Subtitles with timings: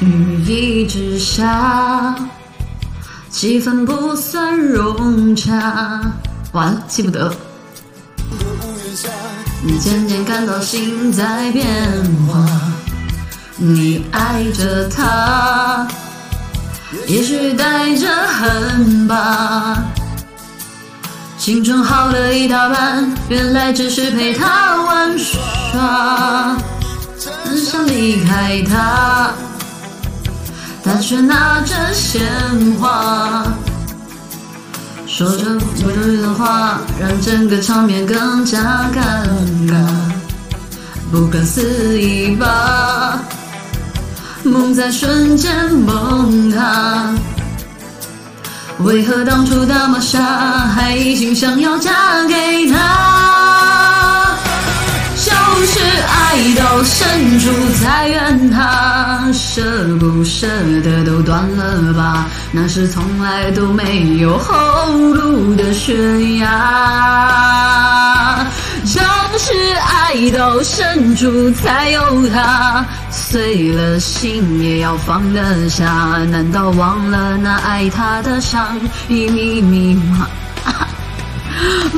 [0.00, 2.14] 雨一直下，
[3.30, 5.52] 气氛不算融洽。
[6.52, 7.32] 完了，记不得。
[9.62, 11.66] 你渐渐感到心在变
[12.26, 12.46] 化，
[13.56, 15.86] 你爱着他，
[17.06, 19.84] 也许带着恨吧。
[21.36, 26.56] 青春好了一大半，原来只是陪他玩耍。
[27.44, 29.09] 很想离开他，
[30.92, 32.20] 他却拿着鲜
[32.80, 33.44] 花，
[35.06, 35.44] 说着
[35.80, 39.24] 不对的话，让整个场面更加尴
[39.68, 39.76] 尬。
[41.12, 43.20] 不可思议吧，
[44.42, 45.54] 梦在瞬间
[45.86, 47.14] 崩塌。
[48.80, 50.20] 为何当初那么傻，
[50.74, 53.09] 还一心想要嫁给他？
[56.80, 59.60] 到深处才怨他，舍
[59.98, 60.46] 不舍
[60.82, 64.54] 得都断了吧，那是从来都没有后
[65.12, 66.46] 路的悬崖。
[68.82, 68.98] 就
[69.38, 75.84] 是爱到深处才有他，碎了心也要放得下，
[76.30, 78.80] 难道忘了那爱他的伤？
[79.06, 80.26] 已密密麻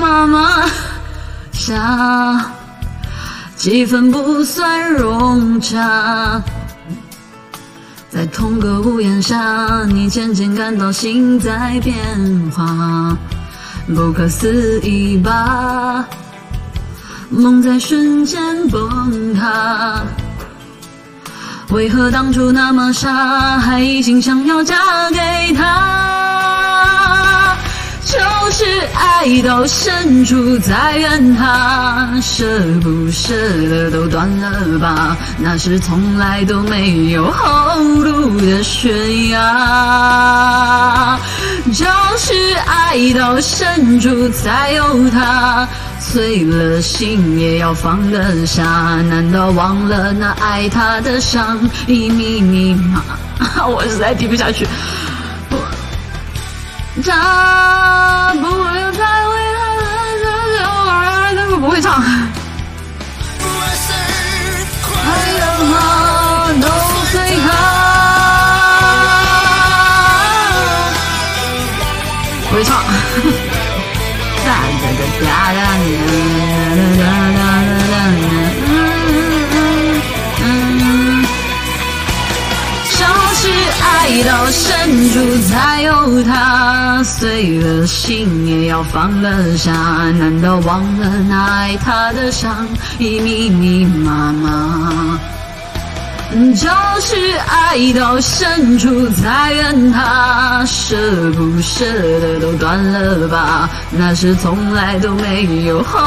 [0.00, 0.70] 麻麻
[1.50, 2.52] 下。
[3.58, 6.40] 气氛不算融洽，
[8.08, 11.96] 在同个屋檐下，你渐渐感到心在变
[12.52, 13.18] 化，
[13.88, 16.06] 不可思议吧？
[17.30, 20.02] 梦在瞬间崩塌，
[21.70, 24.76] 为何当初那么傻，还一心想要嫁
[25.10, 25.87] 给他？
[28.94, 32.44] 爱到深处才怨他，舍
[32.82, 33.32] 不舍
[33.68, 41.18] 得都断了吧，那是从来都没有后路的悬崖。
[41.72, 41.84] 就
[42.16, 42.34] 是
[42.66, 45.68] 爱到深处才有他，
[46.00, 48.62] 碎了心也要放得下，
[49.08, 53.02] 难道忘了那爱他的伤已密密麻？
[53.66, 54.66] 我实在听不下去。
[57.04, 58.46] 他不
[72.58, 72.76] 会唱。
[74.44, 74.50] 哒
[74.82, 75.78] 哒哒哒哒哒
[76.96, 78.68] 哒哒哒哒。
[83.80, 89.70] 爱到深处才有他，碎了心也要放得下。
[90.18, 92.66] 难道忘了那爱他的伤
[92.98, 95.37] 已密密麻麻？
[96.30, 96.68] 就
[97.00, 97.16] 是
[97.48, 100.94] 爱到深处才怨他，舍
[101.32, 101.84] 不舍
[102.20, 105.98] 得都断了吧，那是从来都没有后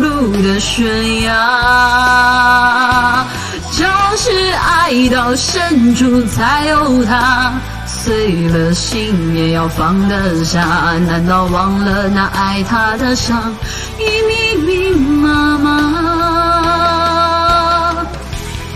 [0.00, 3.24] 路的悬崖。
[3.70, 3.86] 就
[4.18, 7.54] 是爱到深处才有他，
[7.86, 10.92] 碎了心也要放得下。
[11.06, 13.56] 难道忘了那爱他的伤
[13.98, 16.01] 已密密麻麻？